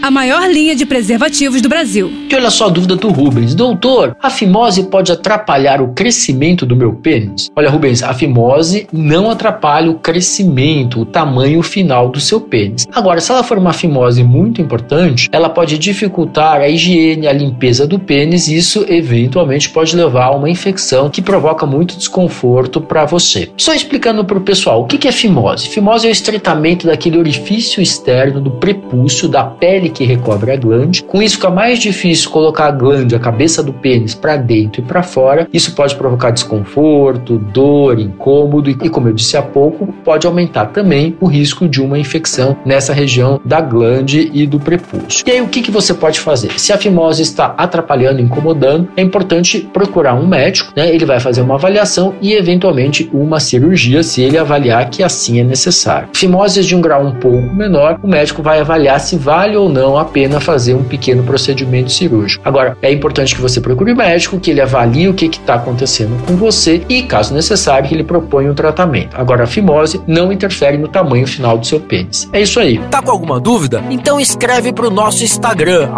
a 0.00 0.10
maior 0.10 0.48
linha 0.48 0.76
de 0.76 0.86
preservativos 0.86 1.60
do 1.60 1.68
Brasil. 1.68 2.10
E 2.30 2.34
olha 2.34 2.50
só 2.50 2.66
a 2.66 2.70
dúvida 2.70 2.94
do 2.94 3.08
Rubens. 3.08 3.54
Doutor, 3.54 4.16
a 4.22 4.30
fimose 4.30 4.84
pode 4.84 5.10
atrapalhar 5.10 5.80
o 5.80 5.88
crescimento 5.88 6.64
do 6.64 6.76
meu 6.76 6.92
pênis? 6.92 7.50
Olha, 7.56 7.68
Rubens, 7.68 8.02
a 8.02 8.14
fimose 8.14 8.86
não 8.92 9.30
atrapalha 9.30 9.90
o 9.90 9.98
crescimento, 9.98 11.00
o 11.00 11.06
tamanho 11.06 11.62
final 11.62 12.08
do 12.08 12.20
seu 12.20 12.40
pênis. 12.40 12.86
Agora, 12.92 13.20
se 13.20 13.32
ela 13.32 13.42
for 13.42 13.58
uma 13.58 13.72
fimose 13.72 14.22
muito 14.22 14.62
importante, 14.62 15.28
ela 15.32 15.48
pode 15.48 15.78
dificultar 15.78 16.60
a 16.60 16.68
higiene, 16.68 17.26
a 17.26 17.32
limpeza 17.32 17.86
do 17.86 17.98
pênis 17.98 18.48
e 18.48 18.56
isso 18.56 18.84
eventualmente 18.88 19.70
pode 19.70 19.96
levar 19.96 20.26
a 20.26 20.36
uma 20.36 20.50
infecção 20.50 21.10
que 21.10 21.20
provoca 21.20 21.66
muito 21.66 21.96
desconforto 21.96 22.80
para 22.80 23.04
você. 23.04 23.50
Só 23.56 23.74
explicando 23.74 24.24
para 24.24 24.38
o 24.38 24.42
pessoal, 24.42 24.82
o 24.82 24.86
que 24.86 25.08
é 25.08 25.12
fimose? 25.12 25.68
Fimose 25.68 26.06
é 26.06 26.10
o 26.10 26.12
estreitamento 26.12 26.86
daquele 26.86 27.18
orifício 27.18 27.82
externo 27.82 28.40
do 28.40 28.50
prepúcio 28.52 29.28
da 29.28 29.44
pele 29.44 29.87
pele 29.88 29.90
que 29.90 30.04
recobre 30.04 30.52
a 30.52 30.56
glande. 30.56 31.02
Com 31.02 31.22
isso 31.22 31.36
fica 31.36 31.50
mais 31.50 31.78
difícil 31.78 32.30
colocar 32.30 32.66
a 32.66 32.70
glande, 32.70 33.14
a 33.14 33.18
cabeça 33.18 33.62
do 33.62 33.72
pênis, 33.72 34.14
para 34.14 34.36
dentro 34.36 34.80
e 34.80 34.84
para 34.84 35.02
fora. 35.02 35.48
Isso 35.52 35.74
pode 35.74 35.94
provocar 35.96 36.30
desconforto, 36.30 37.38
dor, 37.38 37.98
incômodo 37.98 38.70
e, 38.70 38.88
como 38.88 39.08
eu 39.08 39.12
disse 39.12 39.36
há 39.36 39.42
pouco, 39.42 39.92
pode 40.04 40.26
aumentar 40.26 40.66
também 40.66 41.16
o 41.20 41.26
risco 41.26 41.68
de 41.68 41.80
uma 41.80 41.98
infecção 41.98 42.56
nessa 42.64 42.92
região 42.92 43.40
da 43.44 43.60
glande 43.60 44.30
e 44.32 44.46
do 44.46 44.60
prepúcio. 44.60 45.24
E 45.26 45.30
aí 45.30 45.40
o 45.40 45.48
que, 45.48 45.62
que 45.62 45.70
você 45.70 45.94
pode 45.94 46.20
fazer? 46.20 46.58
Se 46.58 46.72
a 46.72 46.78
fimose 46.78 47.22
está 47.22 47.54
atrapalhando, 47.56 48.20
incomodando, 48.20 48.88
é 48.96 49.02
importante 49.02 49.68
procurar 49.72 50.14
um 50.14 50.26
médico, 50.26 50.72
né? 50.76 50.92
Ele 50.94 51.04
vai 51.04 51.20
fazer 51.20 51.40
uma 51.40 51.54
avaliação 51.54 52.14
e 52.20 52.32
eventualmente 52.32 53.08
uma 53.12 53.40
cirurgia 53.40 54.02
se 54.02 54.22
ele 54.22 54.38
avaliar 54.38 54.90
que 54.90 55.02
assim 55.02 55.40
é 55.40 55.44
necessário. 55.44 56.08
Fimoses 56.14 56.66
de 56.66 56.74
um 56.74 56.80
grau 56.80 57.04
um 57.04 57.14
pouco 57.14 57.54
menor, 57.54 57.98
o 58.02 58.08
médico 58.08 58.42
vai 58.42 58.60
avaliar 58.60 59.00
se 59.00 59.16
vale 59.16 59.56
ou 59.56 59.68
não 59.68 59.77
não 59.78 59.96
a 59.96 60.04
pena 60.04 60.40
fazer 60.40 60.74
um 60.74 60.82
pequeno 60.82 61.22
procedimento 61.22 61.90
cirúrgico. 61.90 62.42
Agora, 62.46 62.76
é 62.82 62.92
importante 62.92 63.34
que 63.34 63.40
você 63.40 63.60
procure 63.60 63.92
o 63.92 63.96
médico, 63.96 64.38
que 64.40 64.50
ele 64.50 64.60
avalie 64.60 65.08
o 65.08 65.14
que 65.14 65.26
está 65.26 65.54
acontecendo 65.54 66.20
com 66.26 66.36
você 66.36 66.82
e, 66.88 67.02
caso 67.02 67.32
necessário, 67.32 67.88
que 67.88 67.94
ele 67.94 68.04
proponha 68.04 68.50
um 68.50 68.54
tratamento. 68.54 69.16
Agora, 69.16 69.44
a 69.44 69.46
fimose 69.46 70.00
não 70.06 70.32
interfere 70.32 70.76
no 70.76 70.88
tamanho 70.88 71.26
final 71.26 71.56
do 71.58 71.66
seu 71.66 71.80
pênis. 71.80 72.28
É 72.32 72.40
isso 72.40 72.58
aí. 72.60 72.78
Tá 72.90 73.00
com 73.00 73.10
alguma 73.10 73.40
dúvida? 73.40 73.82
Então 73.90 74.20
escreve 74.20 74.72
para 74.72 74.86
o 74.86 74.90
nosso 74.90 75.24
Instagram, 75.24 75.88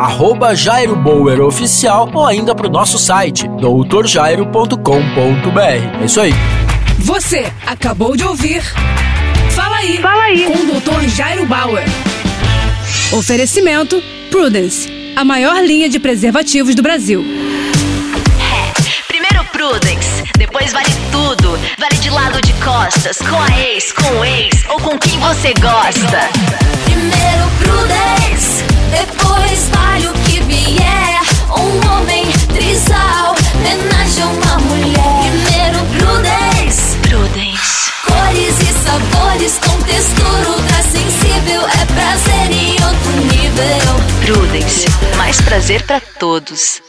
@jairoboweroficial 0.55 2.09
ou 2.13 2.27
ainda 2.27 2.55
para 2.55 2.67
o 2.67 2.71
nosso 2.71 2.99
site, 2.99 3.49
doutorjairo.com.br. 3.49 6.01
É 6.01 6.05
isso 6.05 6.21
aí. 6.21 6.33
Você 6.99 7.47
acabou 7.67 8.17
de 8.17 8.25
ouvir 8.25 8.63
Fala 9.51 9.77
aí, 9.77 9.97
Fala 9.99 10.23
aí. 10.25 10.45
com 10.45 10.53
o 10.53 10.81
Dr. 10.81 11.09
Jairo 11.09 11.47
Bauer. 11.47 11.85
Oferecimento 13.13 14.01
Prudence, 14.31 14.89
a 15.17 15.25
maior 15.25 15.65
linha 15.65 15.89
de 15.89 15.99
preservativos 15.99 16.77
do 16.77 16.83
Brasil. 16.83 17.25
É, 18.39 19.03
primeiro 19.09 19.45
Prudence, 19.47 20.23
depois 20.39 20.73
vale 20.73 20.91
tudo. 21.11 21.59
Vale 21.77 21.97
de 22.01 22.09
lado 22.09 22.41
de 22.41 22.53
costas, 22.63 23.19
com 23.19 23.37
a 23.37 23.61
ex, 23.61 23.93
com 23.93 24.21
o 24.21 24.25
ex 24.25 24.65
ou 24.69 24.79
com 24.79 24.97
quem 24.97 25.19
você 25.19 25.53
gosta. 25.55 26.31
Primeiro 26.85 27.51
Prudence, 27.59 28.63
depois 28.93 29.69
vale 29.75 30.07
o 30.07 30.13
que 30.25 30.41
vier. 30.45 31.21
Um 31.49 31.91
homem 31.91 32.27
trisal, 32.55 33.35
homenagem 33.57 34.23
a 34.23 34.27
uma 34.27 34.59
mulher. 34.61 35.33
Primeiro 35.33 35.79
Prudence, 35.99 36.97
Prudence. 36.99 37.91
cores 38.07 38.57
e 38.61 38.85
sabores 38.85 39.59
com 39.59 39.83
textura 39.83 40.70
Prudence, 44.33 44.87
mais 45.17 45.41
prazer 45.41 45.83
pra 45.83 46.01
todos. 46.01 46.81